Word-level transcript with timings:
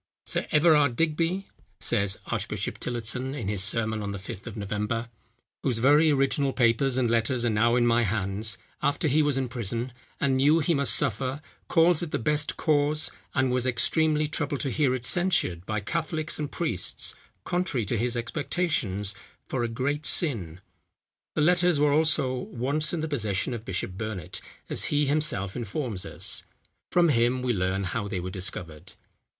"Sir 0.25 0.47
Everard 0.51 0.95
Digby," 0.95 1.47
says 1.79 2.17
Archbishop 2.25 2.79
Tillotson 2.79 3.35
in 3.35 3.47
his 3.47 3.63
sermon 3.63 4.01
on 4.01 4.09
the 4.09 4.17
fifth 4.17 4.47
of 4.47 4.57
November, 4.57 5.09
"whose 5.61 5.77
very 5.77 6.09
original 6.09 6.53
papers 6.53 6.97
and 6.97 7.07
letters 7.07 7.45
are 7.45 7.51
now 7.51 7.75
in 7.75 7.85
my 7.85 8.01
hands, 8.01 8.57
after 8.81 9.07
he 9.07 9.21
was 9.21 9.37
in 9.37 9.47
prison, 9.47 9.93
and 10.19 10.37
knew 10.37 10.57
he 10.57 10.73
must 10.73 10.95
suffer, 10.95 11.39
calls 11.67 12.01
it 12.01 12.09
the 12.09 12.17
best 12.17 12.57
cause, 12.57 13.11
and 13.35 13.51
was 13.51 13.67
extremely 13.67 14.27
troubled 14.27 14.61
to 14.61 14.71
hear 14.71 14.95
it 14.95 15.05
censured 15.05 15.67
by 15.67 15.79
Catholics 15.79 16.39
and 16.39 16.51
priests, 16.51 17.13
contrary 17.43 17.85
to 17.85 17.95
his 17.95 18.17
expectations, 18.17 19.13
for 19.47 19.63
a 19.63 19.67
great 19.67 20.07
sin." 20.07 20.61
The 21.35 21.41
letters 21.41 21.79
were 21.79 21.93
also, 21.93 22.33
once 22.33 22.91
in 22.91 23.01
the 23.01 23.07
possession 23.07 23.53
of 23.53 23.65
Bishop 23.65 23.91
Burnet, 23.99 24.41
as 24.67 24.85
he 24.85 25.05
himself 25.05 25.55
informs 25.55 26.07
us. 26.07 26.43
From 26.91 27.09
him 27.09 27.43
we 27.43 27.53
learn 27.53 27.83
how 27.83 28.07
they 28.07 28.19
were 28.19 28.31
discovered. 28.31 28.93